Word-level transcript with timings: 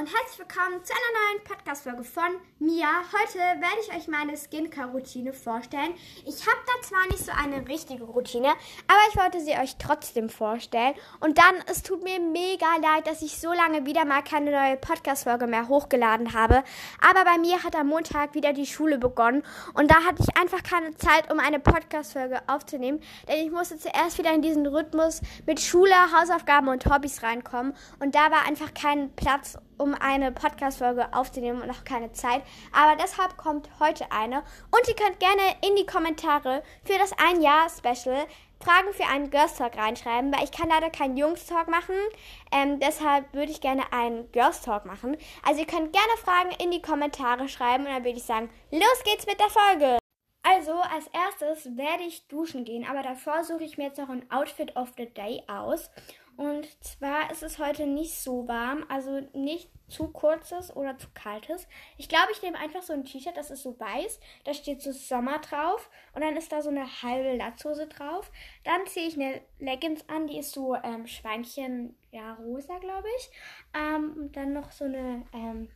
und 0.00 0.06
herzlich 0.06 0.38
willkommen 0.38 0.82
zu 0.82 0.94
einer 0.94 1.34
neuen 1.34 1.44
Podcast-Folge 1.44 2.04
von 2.04 2.24
mir. 2.58 2.86
Heute 3.12 3.38
werde 3.38 3.76
ich 3.82 3.94
euch 3.94 4.08
meine 4.08 4.34
Skincare-Routine 4.34 5.34
vorstellen. 5.34 5.92
Ich 6.24 6.46
habe 6.46 6.56
da 6.66 6.80
zwar 6.80 7.06
nicht 7.08 7.18
so 7.18 7.32
eine 7.32 7.68
richtige 7.68 8.04
Routine, 8.04 8.48
aber 8.48 9.00
ich 9.10 9.16
wollte 9.18 9.40
sie 9.42 9.52
euch 9.52 9.76
trotzdem 9.76 10.30
vorstellen. 10.30 10.94
Und 11.20 11.36
dann, 11.36 11.54
es 11.66 11.82
tut 11.82 12.02
mir 12.02 12.18
mega 12.18 12.66
leid, 12.80 13.08
dass 13.08 13.20
ich 13.20 13.38
so 13.38 13.52
lange 13.52 13.84
wieder 13.84 14.06
mal 14.06 14.22
keine 14.22 14.52
neue 14.52 14.78
Podcast-Folge 14.78 15.46
mehr 15.46 15.68
hochgeladen 15.68 16.32
habe. 16.32 16.64
Aber 17.06 17.26
bei 17.26 17.36
mir 17.36 17.62
hat 17.62 17.76
am 17.76 17.88
Montag 17.88 18.34
wieder 18.34 18.54
die 18.54 18.64
Schule 18.64 18.96
begonnen 18.96 19.42
und 19.74 19.90
da 19.90 19.96
hatte 19.96 20.22
ich 20.22 20.34
einfach 20.40 20.62
keine 20.62 20.96
Zeit, 20.96 21.30
um 21.30 21.38
eine 21.38 21.60
Podcast-Folge 21.60 22.40
aufzunehmen, 22.46 23.02
denn 23.28 23.44
ich 23.44 23.52
musste 23.52 23.76
zuerst 23.76 24.16
wieder 24.16 24.32
in 24.32 24.40
diesen 24.40 24.66
Rhythmus 24.66 25.20
mit 25.44 25.60
Schule, 25.60 25.92
Hausaufgaben 26.18 26.68
und 26.68 26.86
Hobbys 26.86 27.22
reinkommen 27.22 27.76
und 27.98 28.14
da 28.14 28.30
war 28.30 28.46
einfach 28.46 28.72
kein 28.72 29.14
Platz, 29.14 29.58
um 29.80 29.94
eine 29.94 30.30
Podcast-Folge 30.30 31.12
aufzunehmen 31.12 31.62
und 31.62 31.70
auch 31.70 31.84
keine 31.84 32.12
Zeit. 32.12 32.42
Aber 32.72 32.96
deshalb 33.02 33.36
kommt 33.36 33.68
heute 33.80 34.12
eine. 34.12 34.42
Und 34.70 34.86
ihr 34.86 34.94
könnt 34.94 35.18
gerne 35.18 35.56
in 35.66 35.74
die 35.76 35.86
Kommentare 35.86 36.62
für 36.84 36.98
das 36.98 37.12
Ein-Jahr-Special 37.18 38.26
Fragen 38.62 38.92
für 38.92 39.06
einen 39.06 39.30
Girls 39.30 39.54
Talk 39.54 39.78
reinschreiben, 39.78 40.34
weil 40.34 40.44
ich 40.44 40.52
kann 40.52 40.68
leider 40.68 40.90
keinen 40.90 41.16
Jungs 41.16 41.46
Talk 41.46 41.68
machen. 41.68 41.94
Ähm, 42.52 42.78
deshalb 42.78 43.32
würde 43.32 43.50
ich 43.50 43.62
gerne 43.62 43.90
einen 43.90 44.30
Girls 44.32 44.60
Talk 44.60 44.84
machen. 44.84 45.16
Also 45.42 45.60
ihr 45.60 45.66
könnt 45.66 45.94
gerne 45.94 46.16
Fragen 46.22 46.50
in 46.62 46.70
die 46.70 46.82
Kommentare 46.82 47.48
schreiben 47.48 47.86
und 47.86 47.90
dann 47.90 48.04
würde 48.04 48.18
ich 48.18 48.24
sagen, 48.24 48.50
los 48.70 49.02
geht's 49.04 49.24
mit 49.24 49.40
der 49.40 49.48
Folge. 49.48 49.98
Also, 50.42 50.72
als 50.72 51.06
erstes 51.08 51.76
werde 51.76 52.02
ich 52.02 52.26
duschen 52.28 52.64
gehen, 52.64 52.86
aber 52.88 53.02
davor 53.02 53.44
suche 53.44 53.64
ich 53.64 53.76
mir 53.76 53.88
jetzt 53.88 53.98
noch 53.98 54.08
ein 54.08 54.30
Outfit 54.30 54.74
of 54.74 54.88
the 54.96 55.06
Day 55.06 55.42
aus. 55.46 55.90
Und 56.36 56.66
zwar 56.82 57.30
ist 57.30 57.42
es 57.42 57.58
heute 57.58 57.86
nicht 57.86 58.14
so 58.18 58.48
warm, 58.48 58.84
also 58.88 59.20
nicht 59.34 59.70
zu 59.88 60.08
kurzes 60.08 60.74
oder 60.74 60.96
zu 60.96 61.08
kaltes. 61.12 61.66
Ich 61.98 62.08
glaube, 62.08 62.28
ich 62.32 62.42
nehme 62.42 62.58
einfach 62.58 62.82
so 62.82 62.92
ein 62.92 63.04
T-Shirt, 63.04 63.36
das 63.36 63.50
ist 63.50 63.62
so 63.62 63.78
weiß. 63.78 64.20
Da 64.44 64.54
steht 64.54 64.80
so 64.80 64.92
Sommer 64.92 65.38
drauf 65.40 65.90
und 66.14 66.22
dann 66.22 66.36
ist 66.36 66.52
da 66.52 66.62
so 66.62 66.70
eine 66.70 67.02
halbe 67.02 67.36
Latzhose 67.36 67.88
drauf. 67.88 68.30
Dann 68.64 68.86
ziehe 68.86 69.08
ich 69.08 69.14
eine 69.14 69.40
Leggings 69.58 70.08
an, 70.08 70.28
die 70.28 70.38
ist 70.38 70.52
so 70.52 70.74
ähm, 70.76 71.06
Schweinchen, 71.06 71.96
ja, 72.12 72.34
rosa, 72.34 72.78
glaube 72.78 73.08
ich. 73.18 73.30
Ähm, 73.74 74.30
dann 74.32 74.52
noch 74.52 74.70
so 74.70 74.84
eine 74.84 75.24
ähm, 75.34 75.68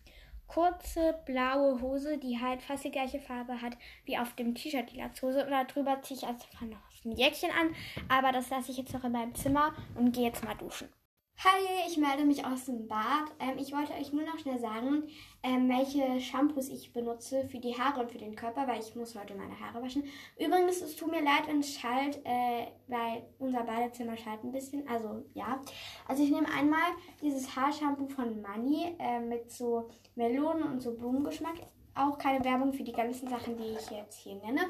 kurze 0.54 1.18
blaue 1.26 1.80
Hose, 1.80 2.16
die 2.16 2.38
halt 2.40 2.62
fast 2.62 2.84
die 2.84 2.92
gleiche 2.92 3.18
Farbe 3.18 3.60
hat 3.60 3.76
wie 4.04 4.16
auf 4.16 4.34
dem 4.34 4.54
T-Shirt 4.54 4.92
die 4.92 4.98
Latzhose. 4.98 5.44
Und 5.44 5.50
darüber 5.50 6.00
ziehe 6.02 6.18
ich 6.18 6.26
also 6.26 6.46
noch 6.60 7.04
ein 7.04 7.12
Jäckchen 7.12 7.50
an. 7.50 7.74
Aber 8.08 8.30
das 8.30 8.50
lasse 8.50 8.70
ich 8.70 8.78
jetzt 8.78 8.94
noch 8.94 9.02
in 9.02 9.12
meinem 9.12 9.34
Zimmer 9.34 9.74
und 9.96 10.12
gehe 10.12 10.26
jetzt 10.26 10.44
mal 10.44 10.54
duschen. 10.54 10.88
Hi, 11.36 11.86
ich 11.88 11.98
melde 11.98 12.24
mich 12.24 12.46
aus 12.46 12.64
dem 12.64 12.86
Bad. 12.86 13.30
Ähm, 13.38 13.58
ich 13.58 13.72
wollte 13.72 13.92
euch 13.92 14.12
nur 14.12 14.22
noch 14.22 14.38
schnell 14.38 14.58
sagen, 14.58 15.02
ähm, 15.42 15.68
welche 15.68 16.20
Shampoos 16.20 16.68
ich 16.68 16.92
benutze 16.92 17.46
für 17.48 17.58
die 17.58 17.76
Haare 17.76 18.00
und 18.00 18.12
für 18.12 18.18
den 18.18 18.36
Körper, 18.36 18.66
weil 18.66 18.80
ich 18.80 18.94
muss 18.94 19.14
heute 19.14 19.34
meine 19.34 19.58
Haare 19.60 19.82
waschen. 19.82 20.04
Übrigens, 20.38 20.80
es 20.80 20.96
tut 20.96 21.10
mir 21.10 21.22
leid, 21.22 21.46
wenn 21.46 21.60
es 21.60 21.74
schallt, 21.74 22.20
äh, 22.24 22.68
weil 22.86 23.24
unser 23.38 23.64
Badezimmer 23.64 24.16
schallt 24.16 24.42
ein 24.44 24.52
bisschen. 24.52 24.88
Also 24.88 25.24
ja. 25.34 25.60
Also 26.08 26.22
ich 26.22 26.30
nehme 26.30 26.48
einmal 26.48 26.92
dieses 27.20 27.54
Haarshampoo 27.54 28.06
von 28.06 28.40
Money 28.40 28.96
äh, 28.98 29.20
mit 29.20 29.50
so 29.50 29.90
Melonen 30.14 30.62
und 30.62 30.80
so 30.80 30.94
Blumengeschmack. 30.94 31.56
Auch 31.94 32.16
keine 32.16 32.44
Werbung 32.44 32.72
für 32.72 32.84
die 32.84 32.92
ganzen 32.92 33.28
Sachen, 33.28 33.56
die 33.56 33.76
ich 33.78 33.90
jetzt 33.90 34.18
hier 34.18 34.36
nenne. 34.36 34.62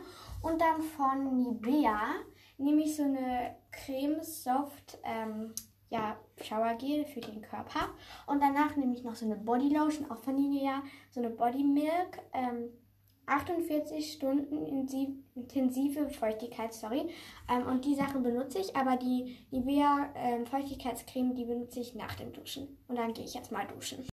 Und 0.43 0.61
dann 0.61 0.83
von 0.83 1.37
Nivea 1.37 2.01
nehme 2.59 2.83
ich 2.83 2.97
so 2.97 3.05
eine 3.05 3.57
Creme 3.71 4.23
Soft. 4.23 4.99
Ähm, 5.05 5.55
ja, 5.91 6.17
Showergel 6.43 7.05
für 7.05 7.21
den 7.21 7.43
Körper. 7.43 7.91
Und 8.27 8.43
danach 8.43 8.77
nehme 8.77 8.95
ich 8.95 9.05
noch 9.05 9.15
so 9.15 9.27
eine 9.27 9.37
Bodylotion, 9.37 10.11
auch 10.11 10.19
von 10.19 10.35
Nivea, 10.35 10.83
so 11.11 11.21
eine 11.21 11.31
Body 11.31 11.65
Milk. 11.65 12.23
Ähm, 12.33 12.71
48 13.27 14.13
Stunden 14.13 14.67
intensive 14.67 16.11
Feuchtigkeit, 16.11 16.75
sorry. 16.75 17.09
Ähm, 17.51 17.67
und 17.67 17.85
die 17.85 17.95
Sachen 17.95 18.23
benutze 18.23 18.59
ich, 18.59 18.77
aber 18.77 18.97
die 18.97 19.39
Nivea 19.51 20.13
ähm, 20.15 20.47
Feuchtigkeitscreme, 20.47 21.35
die 21.35 21.45
benutze 21.45 21.81
ich 21.81 21.95
nach 21.95 22.15
dem 22.17 22.33
Duschen. 22.33 22.79
Und 22.89 22.97
dann 22.97 23.15
gehe 23.15 23.25
ich 23.25 23.35
jetzt 23.35 23.53
mal 23.53 23.67
duschen. 23.67 24.05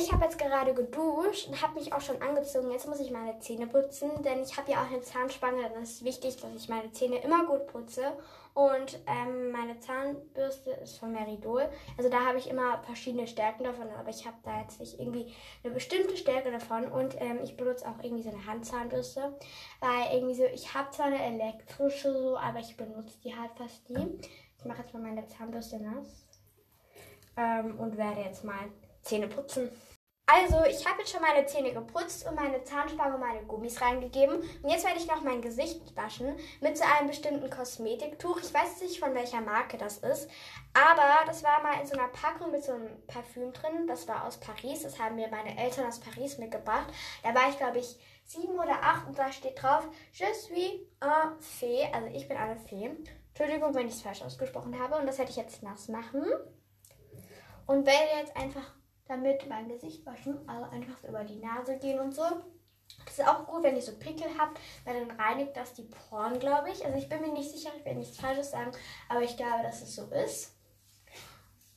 Ich 0.00 0.10
habe 0.10 0.24
jetzt 0.24 0.38
gerade 0.38 0.72
geduscht 0.72 1.48
und 1.48 1.60
habe 1.60 1.78
mich 1.78 1.92
auch 1.92 2.00
schon 2.00 2.22
angezogen. 2.22 2.70
Jetzt 2.70 2.88
muss 2.88 3.00
ich 3.00 3.10
meine 3.10 3.38
Zähne 3.40 3.66
putzen, 3.66 4.10
denn 4.22 4.42
ich 4.42 4.56
habe 4.56 4.72
ja 4.72 4.82
auch 4.82 4.90
eine 4.90 5.02
Zahnspange. 5.02 5.62
Dann 5.62 5.82
ist 5.82 6.02
wichtig, 6.02 6.36
dass 6.40 6.54
ich 6.56 6.70
meine 6.70 6.90
Zähne 6.90 7.18
immer 7.18 7.44
gut 7.44 7.66
putze. 7.66 8.12
Und 8.54 8.98
ähm, 9.06 9.50
meine 9.50 9.78
Zahnbürste 9.78 10.70
ist 10.70 10.98
von 10.98 11.12
Meridol. 11.12 11.68
Also 11.98 12.08
da 12.08 12.24
habe 12.24 12.38
ich 12.38 12.48
immer 12.48 12.82
verschiedene 12.82 13.26
Stärken 13.26 13.64
davon, 13.64 13.88
aber 13.98 14.08
ich 14.08 14.24
habe 14.24 14.38
da 14.42 14.62
jetzt 14.62 14.80
nicht 14.80 14.98
irgendwie 14.98 15.34
eine 15.62 15.74
bestimmte 15.74 16.16
Stärke 16.16 16.50
davon. 16.50 16.90
Und 16.90 17.20
ähm, 17.20 17.40
ich 17.44 17.58
benutze 17.58 17.86
auch 17.86 18.02
irgendwie 18.02 18.22
so 18.22 18.30
eine 18.30 18.46
Handzahnbürste, 18.46 19.36
weil 19.80 20.14
irgendwie 20.14 20.34
so, 20.34 20.44
ich 20.44 20.72
habe 20.72 20.90
zwar 20.92 21.06
eine 21.06 21.22
elektrische 21.22 22.10
so, 22.10 22.38
aber 22.38 22.60
ich 22.60 22.74
benutze 22.74 23.18
die 23.22 23.36
halt 23.36 23.52
fast 23.52 23.90
nie. 23.90 24.18
Ich 24.58 24.64
mache 24.64 24.80
jetzt 24.80 24.94
mal 24.94 25.02
meine 25.02 25.26
Zahnbürste 25.26 25.78
nass 25.78 26.26
ähm, 27.36 27.78
und 27.78 27.98
werde 27.98 28.22
jetzt 28.22 28.44
mal 28.44 28.70
Zähne 29.02 29.28
putzen. 29.28 29.70
Also, 30.32 30.64
ich 30.64 30.86
habe 30.86 31.00
jetzt 31.00 31.10
schon 31.10 31.22
meine 31.22 31.44
Zähne 31.46 31.72
geputzt 31.72 32.24
und 32.24 32.36
meine 32.36 32.62
Zahnspange 32.62 33.14
und 33.14 33.20
meine 33.20 33.42
Gummis 33.46 33.80
reingegeben. 33.80 34.36
Und 34.36 34.70
jetzt 34.70 34.84
werde 34.84 35.00
ich 35.00 35.08
noch 35.08 35.22
mein 35.22 35.42
Gesicht 35.42 35.96
waschen 35.96 36.36
mit 36.60 36.78
so 36.78 36.84
einem 36.84 37.08
bestimmten 37.08 37.50
Kosmetiktuch. 37.50 38.38
Ich 38.40 38.54
weiß 38.54 38.80
nicht, 38.80 39.00
von 39.00 39.12
welcher 39.12 39.40
Marke 39.40 39.76
das 39.76 39.98
ist. 39.98 40.30
Aber 40.72 41.26
das 41.26 41.42
war 41.42 41.60
mal 41.64 41.80
in 41.80 41.86
so 41.86 41.94
einer 41.94 42.06
Packung 42.08 42.52
mit 42.52 42.62
so 42.62 42.72
einem 42.74 43.04
Parfüm 43.08 43.52
drin. 43.52 43.88
Das 43.88 44.06
war 44.06 44.24
aus 44.24 44.38
Paris. 44.38 44.82
Das 44.82 45.00
haben 45.00 45.16
mir 45.16 45.26
meine 45.26 45.58
Eltern 45.58 45.88
aus 45.88 45.98
Paris 45.98 46.38
mitgebracht. 46.38 46.86
Da 47.24 47.34
war 47.34 47.48
ich, 47.48 47.56
glaube 47.56 47.78
ich, 47.78 47.96
sieben 48.24 48.54
oder 48.54 48.80
acht 48.84 49.08
und 49.08 49.18
da 49.18 49.32
steht 49.32 49.60
drauf, 49.60 49.88
Je 50.12 50.32
suis 50.32 50.80
un 51.02 51.40
Fee. 51.40 51.88
Also, 51.92 52.06
ich 52.06 52.28
bin 52.28 52.36
eine 52.36 52.56
Fee. 52.56 52.88
Entschuldigung, 53.34 53.74
wenn 53.74 53.88
ich 53.88 53.94
es 53.94 54.02
falsch 54.02 54.22
ausgesprochen 54.22 54.78
habe. 54.78 54.94
Und 54.94 55.06
das 55.06 55.18
werde 55.18 55.32
ich 55.32 55.36
jetzt 55.36 55.64
nass 55.64 55.88
machen. 55.88 56.24
Und 57.66 57.84
werde 57.84 58.16
jetzt 58.16 58.36
einfach 58.36 58.74
damit 59.10 59.48
mein 59.48 59.68
Gesicht 59.68 60.06
waschen, 60.06 60.38
also 60.48 60.64
einfach 60.70 61.02
über 61.06 61.24
die 61.24 61.40
Nase 61.40 61.76
gehen 61.78 61.98
und 61.98 62.14
so. 62.14 62.22
Das 63.04 63.18
ist 63.18 63.28
auch 63.28 63.46
gut, 63.46 63.62
wenn 63.62 63.76
ihr 63.76 63.82
so 63.82 63.92
Pickel 63.96 64.26
habt, 64.38 64.58
weil 64.84 65.06
dann 65.06 65.18
reinigt 65.18 65.56
das 65.56 65.74
die 65.74 65.84
Poren, 65.84 66.38
glaube 66.38 66.70
ich. 66.70 66.84
Also 66.84 66.96
ich 66.98 67.08
bin 67.08 67.20
mir 67.20 67.32
nicht 67.32 67.50
sicher, 67.50 67.70
ich 67.76 67.84
werde 67.84 67.98
nichts 67.98 68.18
Falsches 68.18 68.50
sagen, 68.50 68.72
aber 69.08 69.22
ich 69.22 69.36
glaube, 69.36 69.62
dass 69.62 69.82
es 69.82 69.94
so 69.94 70.06
ist. 70.06 70.54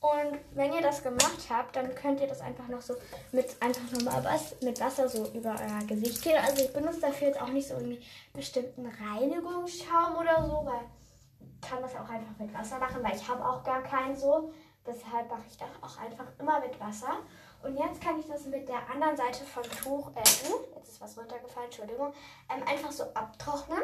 Und 0.00 0.38
wenn 0.52 0.72
ihr 0.74 0.82
das 0.82 1.02
gemacht 1.02 1.48
habt, 1.48 1.76
dann 1.76 1.94
könnt 1.94 2.20
ihr 2.20 2.26
das 2.26 2.42
einfach 2.42 2.68
noch 2.68 2.82
so 2.82 2.94
mit 3.32 3.56
einfach 3.62 3.90
nochmal 3.90 4.22
was 4.22 4.60
mit 4.60 4.78
Wasser 4.78 5.08
so 5.08 5.26
über 5.28 5.56
euer 5.58 5.86
Gesicht 5.86 6.22
gehen. 6.22 6.36
Also 6.36 6.62
ich 6.62 6.72
benutze 6.74 7.00
dafür 7.00 7.28
jetzt 7.28 7.40
auch 7.40 7.48
nicht 7.48 7.66
so 7.66 7.74
irgendwie 7.74 8.02
bestimmten 8.34 8.86
Reinigungsschaum 8.86 10.16
oder 10.20 10.44
so, 10.44 10.66
weil 10.66 10.82
ich 11.40 11.60
kann 11.62 11.80
das 11.80 11.94
auch 11.94 12.08
einfach 12.08 12.38
mit 12.38 12.52
Wasser 12.52 12.78
machen, 12.78 13.02
weil 13.02 13.16
ich 13.16 13.26
habe 13.26 13.42
auch 13.48 13.64
gar 13.64 13.82
keinen 13.82 14.14
so. 14.14 14.52
Deshalb 14.86 15.30
mache 15.30 15.44
ich 15.48 15.56
das 15.56 15.68
auch 15.80 15.98
einfach 15.98 16.26
immer 16.38 16.60
mit 16.60 16.78
Wasser. 16.78 17.18
Und 17.62 17.76
jetzt 17.78 18.02
kann 18.02 18.20
ich 18.20 18.26
das 18.26 18.44
mit 18.44 18.68
der 18.68 18.90
anderen 18.90 19.16
Seite 19.16 19.44
vom 19.44 19.62
Tuch, 19.62 20.10
äh, 20.14 20.20
jetzt 20.76 20.90
ist 20.90 21.00
was 21.00 21.16
runtergefallen, 21.16 21.66
Entschuldigung, 21.66 22.12
ähm, 22.54 22.62
einfach 22.66 22.92
so 22.92 23.04
abtrocknen. 23.14 23.82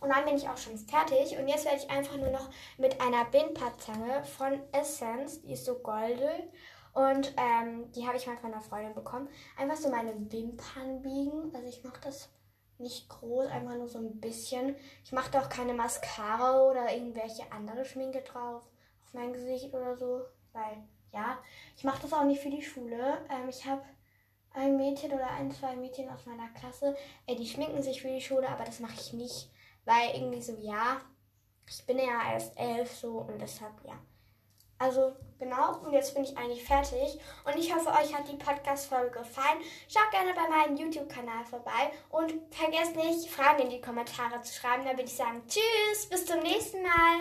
Und 0.00 0.10
dann 0.10 0.24
bin 0.24 0.36
ich 0.36 0.48
auch 0.48 0.56
schon 0.56 0.76
fertig. 0.76 1.38
Und 1.38 1.46
jetzt 1.46 1.64
werde 1.64 1.78
ich 1.78 1.90
einfach 1.90 2.16
nur 2.16 2.30
noch 2.30 2.50
mit 2.76 3.00
einer 3.00 3.24
Bindpadzange 3.26 4.24
von 4.24 4.60
Essence, 4.72 5.40
die 5.42 5.52
ist 5.52 5.64
so 5.64 5.76
golden. 5.76 6.50
Und 6.92 7.32
ähm, 7.36 7.90
die 7.92 8.06
habe 8.06 8.16
ich 8.16 8.26
mal 8.26 8.36
von 8.36 8.52
einer 8.52 8.62
Freundin 8.62 8.94
bekommen. 8.94 9.28
Einfach 9.56 9.76
so 9.76 9.88
meine 9.88 10.14
Wimpern 10.30 11.02
biegen. 11.02 11.54
Also 11.54 11.68
ich 11.68 11.82
mache 11.84 12.00
das 12.02 12.28
nicht 12.78 13.08
groß, 13.08 13.46
einfach 13.46 13.76
nur 13.76 13.88
so 13.88 13.98
ein 13.98 14.20
bisschen. 14.20 14.76
Ich 15.04 15.12
mache 15.12 15.30
da 15.30 15.42
auch 15.42 15.48
keine 15.48 15.74
Mascara 15.74 16.60
oder 16.62 16.92
irgendwelche 16.92 17.44
andere 17.52 17.84
Schminke 17.84 18.22
drauf 18.22 18.62
mein 19.14 19.32
Gesicht 19.32 19.72
oder 19.72 19.96
so. 19.96 20.22
Weil, 20.52 20.84
ja, 21.12 21.38
ich 21.76 21.84
mache 21.84 22.02
das 22.02 22.12
auch 22.12 22.24
nicht 22.24 22.40
für 22.40 22.50
die 22.50 22.62
Schule. 22.62 23.18
Ähm, 23.30 23.48
ich 23.48 23.64
habe 23.66 23.82
ein 24.54 24.76
Mädchen 24.76 25.12
oder 25.12 25.28
ein, 25.30 25.50
zwei 25.50 25.76
Mädchen 25.76 26.08
aus 26.08 26.26
meiner 26.26 26.48
Klasse, 26.50 26.96
äh, 27.26 27.34
die 27.34 27.46
schminken 27.46 27.82
sich 27.82 28.00
für 28.00 28.08
die 28.08 28.20
Schule, 28.20 28.48
aber 28.48 28.64
das 28.64 28.80
mache 28.80 28.94
ich 28.94 29.12
nicht. 29.12 29.50
Weil 29.84 30.14
irgendwie 30.14 30.42
so, 30.42 30.56
ja, 30.60 31.00
ich 31.68 31.84
bin 31.86 31.98
ja 31.98 32.32
erst 32.32 32.58
elf 32.58 32.90
so 32.90 33.18
und 33.18 33.40
deshalb, 33.40 33.72
ja. 33.84 33.98
Also, 34.78 35.14
genau, 35.38 35.78
und 35.78 35.92
jetzt 35.92 36.14
bin 36.14 36.24
ich 36.24 36.36
eigentlich 36.36 36.64
fertig. 36.64 37.18
Und 37.44 37.56
ich 37.56 37.74
hoffe, 37.74 37.90
euch 37.90 38.12
hat 38.12 38.28
die 38.30 38.36
Podcast-Folge 38.36 39.18
gefallen. 39.18 39.62
Schaut 39.88 40.10
gerne 40.10 40.34
bei 40.34 40.48
meinem 40.48 40.76
YouTube-Kanal 40.76 41.44
vorbei 41.44 41.92
und 42.10 42.34
vergesst 42.50 42.96
nicht, 42.96 43.30
Fragen 43.30 43.62
in 43.62 43.70
die 43.70 43.80
Kommentare 43.80 44.40
zu 44.42 44.52
schreiben. 44.52 44.84
Da 44.84 44.90
würde 44.90 45.04
ich 45.04 45.16
sagen, 45.16 45.42
tschüss, 45.46 46.06
bis 46.10 46.26
zum 46.26 46.40
nächsten 46.40 46.82
Mal. 46.82 47.20